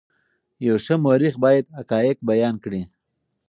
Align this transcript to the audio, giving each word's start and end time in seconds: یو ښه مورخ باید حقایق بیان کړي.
یو 0.67 0.75
ښه 0.85 0.95
مورخ 1.03 1.33
باید 1.45 1.65
حقایق 1.77 2.17
بیان 2.29 2.55
کړي. 2.63 2.81